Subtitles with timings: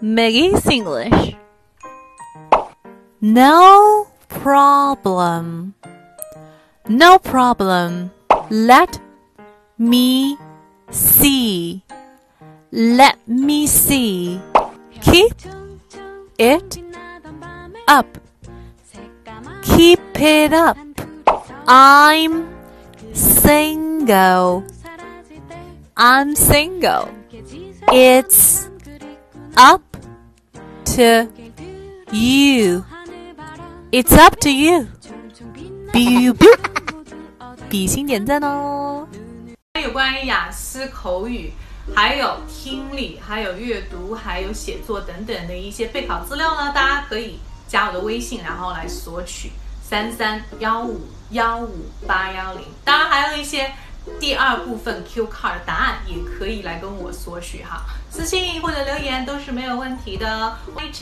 [0.00, 1.34] Maggie's English.
[3.20, 5.74] No problem.
[6.88, 8.12] No problem.
[8.48, 9.00] Let
[9.76, 10.38] me
[10.90, 11.82] see.
[12.70, 14.40] Let me see.
[15.00, 15.34] Keep
[16.38, 16.78] it
[17.88, 18.18] up.
[19.62, 20.76] Keep it up.
[21.66, 22.48] I'm
[23.12, 24.64] single.
[25.96, 27.08] I'm single.
[27.90, 28.70] It's
[29.56, 29.87] up
[30.98, 31.28] to
[32.10, 32.84] you.
[33.92, 34.88] It's up to you.
[37.70, 39.06] 比心点赞哦！
[39.80, 41.52] 有关于雅思口语，
[41.94, 47.38] 还有听力，还有阅读，还有写作等等的一些备考资料呢，大家可以
[47.68, 49.52] 加我的微信，然后来索取
[49.82, 52.64] 三三幺五幺五八幺零。
[52.84, 53.70] 当然还有一些
[54.20, 60.56] 第二部分 Q card 答案，也可以来跟我索取哈，私信或者留言都是没有问题的。
[60.74, 60.92] 欢迎